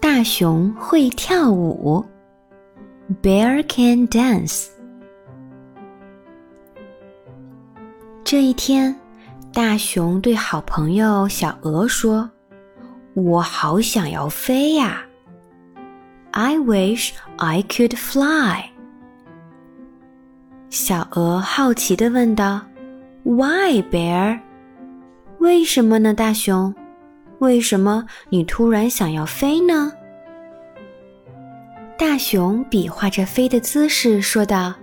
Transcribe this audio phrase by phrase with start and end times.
[0.00, 2.04] 大熊会跳舞
[3.22, 4.68] ，Bear can dance。
[8.22, 8.94] 这一天，
[9.52, 12.30] 大熊对好朋友小鹅说
[13.14, 15.02] ：“我好想要飞呀
[16.32, 18.64] ！I wish I could fly。”
[20.70, 22.60] 小鹅好奇的问道
[23.24, 24.40] ：“Why, bear？”
[25.38, 26.74] 为什么呢，大熊？
[27.38, 29.92] 为什么你突然想要飞呢？
[31.96, 34.74] 大熊比划着飞的姿势说道。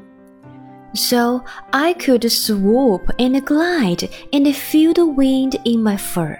[0.93, 6.37] so I could swoop and glide and feel the wind in my fur。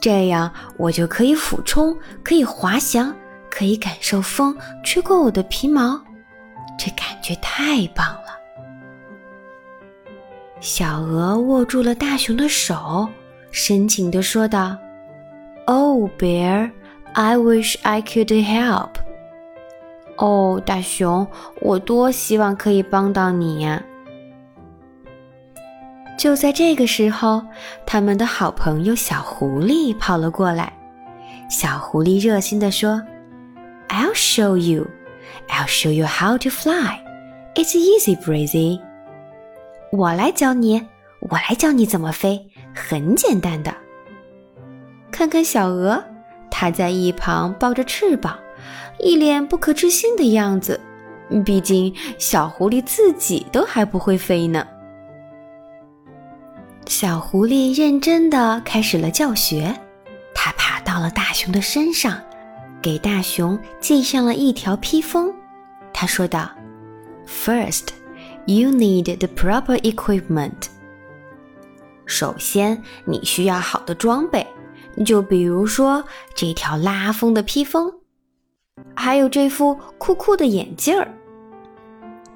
[0.00, 3.14] 这样我就可以俯冲，可以滑翔，
[3.50, 6.00] 可以感受风吹过我的皮毛，
[6.78, 8.38] 这感觉太棒了。
[10.60, 13.08] 小鹅握住了大熊的手，
[13.56, 14.76] 深情地说道
[15.66, 16.72] ：“Oh, bear,
[17.12, 18.90] I wish I could help。”
[20.18, 21.24] 哦，大熊，
[21.60, 23.80] 我多希望可以帮到你呀！
[26.18, 27.44] 就在这个时候，
[27.86, 30.72] 他们的好朋友小狐狸跑了过来。
[31.48, 33.00] 小狐狸热心地说
[33.88, 34.84] ：“I'll show you,
[35.48, 36.98] I'll show you how to fly.
[37.54, 38.80] It's easy breezy。”
[39.92, 40.82] 我来教你，
[41.20, 43.74] 我来教你怎么飞，很简单的。
[45.10, 46.02] 看看小鹅，
[46.50, 48.38] 它在一旁抱着翅膀。
[48.98, 50.80] 一脸不可置信的样子，
[51.44, 54.66] 毕竟小狐狸自己都还不会飞呢。
[56.86, 59.74] 小狐狸认真的开始了教学，
[60.32, 62.20] 它爬到了大熊的身上，
[62.80, 65.34] 给大熊系上了一条披风。
[65.92, 66.50] 他说道
[67.26, 67.88] ：“First,
[68.46, 70.68] you need the proper equipment。
[72.06, 74.46] 首先，你需要好的装备，
[75.04, 76.04] 就比如说
[76.34, 77.92] 这条拉风的披风。”
[78.96, 81.08] 还有这副酷酷的眼镜儿。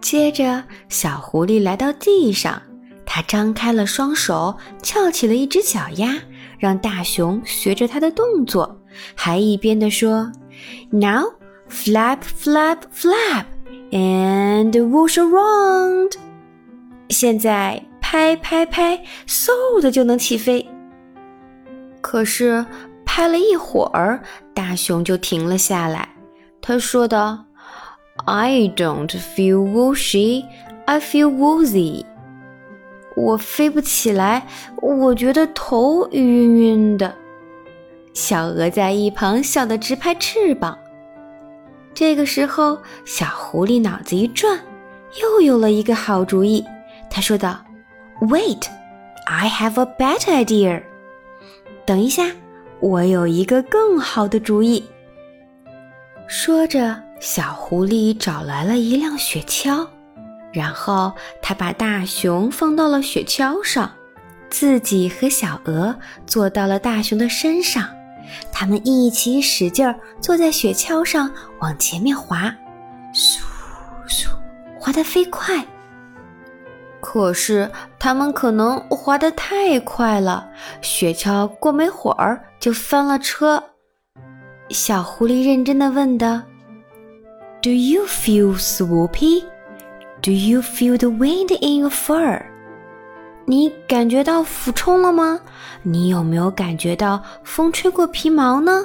[0.01, 2.63] 接着，小狐狸来到地上，
[3.05, 6.15] 它张开了双手，翘起了一只脚丫，
[6.59, 8.81] 让大熊学着它的动作，
[9.17, 10.31] 还一边的说
[10.91, 11.33] ：“Now
[11.69, 13.47] flap, flap, flap,
[13.91, 16.13] and wush around。”
[17.11, 20.67] 现在拍拍拍，嗖的就能起飞。
[22.01, 22.65] 可是
[23.05, 24.23] 拍了一会儿，
[24.55, 26.09] 大熊就停了下来。
[26.63, 27.45] 他说的
[28.25, 32.07] ：“I don't feel wooshy，i feel woozy。”
[33.15, 34.47] 我飞不起来，
[34.81, 37.15] 我觉得头晕晕的。
[38.15, 40.79] 小鹅在一旁笑得直拍翅膀。
[41.93, 44.59] 这个时候，小狐狸脑子一转，
[45.21, 46.65] 又有了一个好主意。
[47.11, 47.63] 他说道
[48.21, 48.67] ：“Wait,
[49.27, 50.83] I have a better idea。”
[51.87, 52.31] 等一下，
[52.81, 54.85] 我有一个更好的主意。
[56.27, 59.87] 说着，小狐狸找来了一辆雪橇，
[60.53, 63.91] 然后他把大熊放到了雪橇上，
[64.51, 65.97] 自己和小鹅
[66.27, 67.89] 坐到了大熊的身上，
[68.53, 72.55] 他们一起使劲儿坐在雪橇上往前面滑，
[73.15, 73.41] 嗖
[74.07, 74.29] 嗖，
[74.79, 75.65] 滑得飞快。
[77.01, 80.49] 可是他们可能滑得太快了，
[80.83, 83.63] 雪橇过没会儿就翻了车。
[84.71, 86.43] 小狐狸认真的问道
[87.63, 89.45] ：“Do you feel swoopy?
[90.21, 92.43] Do you feel the wind in your fur？”
[93.47, 95.41] 你感觉到俯冲了吗？
[95.83, 98.85] 你有没有感觉到风吹过皮毛呢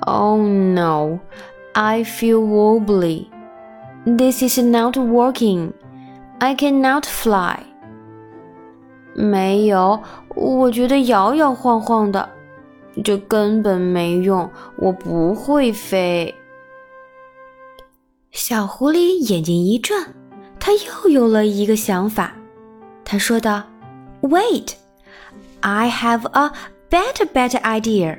[0.00, 1.20] ？Oh no,
[1.74, 3.26] I feel wobbly.
[4.04, 5.72] This is not working.
[6.44, 7.58] I cannot fly.
[9.14, 9.98] 没有，
[10.34, 12.28] 我觉得摇摇晃晃的。
[13.02, 16.34] 这根本没用，我不会飞。
[18.30, 20.14] 小狐狸眼睛一转，
[20.60, 22.34] 他又有了一个想法。
[23.06, 23.62] 他说道
[24.20, 24.72] ：“Wait,
[25.60, 26.52] I have a
[26.90, 28.18] better, better idea。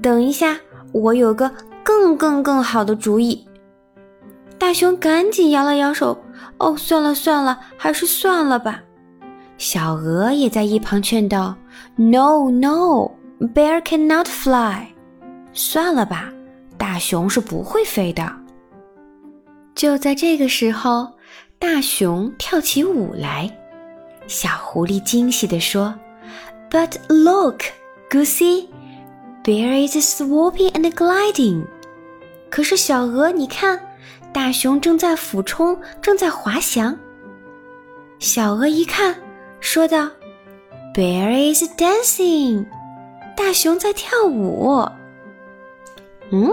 [0.00, 0.56] 等一下，
[0.92, 1.50] 我有个
[1.82, 3.44] 更更更好的主意。”
[4.64, 6.18] 大熊赶紧摇了摇手
[6.56, 8.82] ：“哦，算了算了，还是算了吧。”
[9.58, 11.54] 小鹅也在一旁劝道
[11.96, 13.10] ：“No, no。”
[13.54, 14.86] Bear cannot fly，
[15.52, 16.32] 算了吧，
[16.78, 18.26] 大熊是不会飞的。
[19.74, 21.12] 就在这个时候，
[21.58, 23.54] 大熊跳起舞来。
[24.26, 25.94] 小狐狸惊喜地说
[26.70, 27.64] ：“But look,
[28.08, 28.68] Goosey,
[29.44, 31.66] Bear is swooping and gliding。”
[32.48, 33.78] 可是小鹅，你看，
[34.34, 36.98] 大熊正在俯冲，正在滑翔。
[38.18, 39.14] 小鹅一看，
[39.60, 40.10] 说道
[40.92, 42.66] ：“Bear is dancing。”
[43.36, 44.84] 大熊在跳舞。
[46.32, 46.52] 嗯，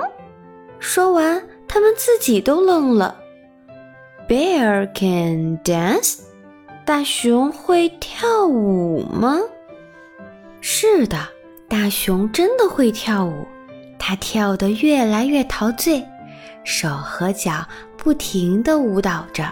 [0.78, 3.16] 说完，他们自己都愣了。
[4.28, 6.20] Bear can dance？
[6.86, 9.40] 大熊会跳舞吗？
[10.62, 11.18] 是的，
[11.68, 13.48] 大熊真的会跳舞。
[13.98, 16.04] 它跳得越来越陶醉，
[16.64, 17.66] 手和脚
[17.98, 19.52] 不停地舞蹈着。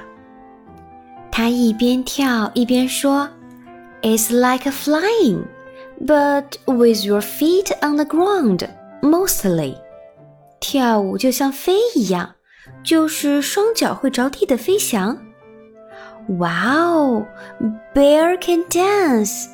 [1.31, 3.29] 它一边跳一边说
[4.01, 5.43] ：“It's like flying,
[6.05, 8.67] but with your feet on the ground,
[9.01, 9.75] mostly.”
[10.59, 12.35] 跳舞就像飞一样，
[12.83, 15.17] 就是双脚会着地的飞翔。
[16.39, 17.25] 哇哦
[17.93, 19.47] ，Bear can dance！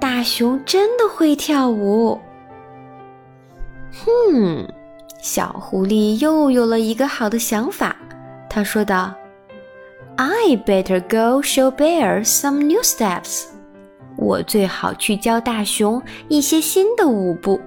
[0.00, 2.18] 大熊真的会跳舞。
[3.92, 4.66] 哼，
[5.22, 7.96] 小狐狸又有了一个好的想法。
[8.50, 9.14] 他说道
[10.16, 13.44] ：“I better go show Bear some new steps。
[14.18, 17.60] 我最好去教大熊一些新的舞步。”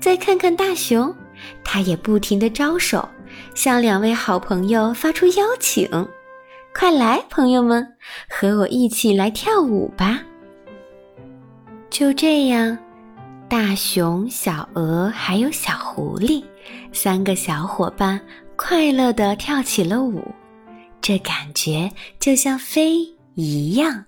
[0.00, 1.14] 再看看大熊，
[1.62, 3.06] 他也不停地招手，
[3.54, 5.86] 向两位好朋友发出邀请
[6.74, 7.86] ：“快来，朋友们，
[8.30, 10.22] 和我一起来跳舞吧！”
[11.90, 12.78] 就这样，
[13.50, 16.40] 大熊、小鹅还有小狐狸
[16.92, 18.20] 三个小伙伴
[18.54, 20.24] 快乐地跳起了舞，
[21.00, 23.00] 这感觉就像飞
[23.34, 24.04] 一样。